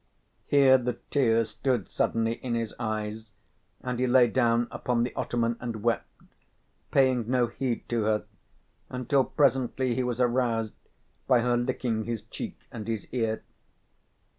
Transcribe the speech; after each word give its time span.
Here 0.47 0.79
the 0.79 0.93
tears 1.11 1.51
stood 1.51 1.87
suddenly 1.87 2.31
in 2.33 2.55
his 2.55 2.73
eyes, 2.79 3.33
and 3.81 3.99
he 3.99 4.07
lay 4.07 4.25
down 4.25 4.67
upon 4.71 5.03
the 5.03 5.13
ottoman 5.13 5.57
and 5.59 5.83
wept, 5.83 6.09
paying 6.89 7.29
no 7.29 7.45
heed 7.45 7.87
to 7.89 8.05
her 8.05 8.25
until 8.89 9.23
presently 9.23 9.93
he 9.93 10.01
was 10.01 10.19
aroused 10.19 10.73
by 11.27 11.41
her 11.41 11.55
licking 11.55 12.05
his 12.05 12.23
cheek 12.23 12.57
and 12.71 12.87
his 12.87 13.07
ear. 13.11 13.43